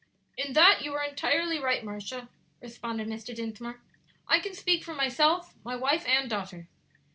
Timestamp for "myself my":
4.95-5.75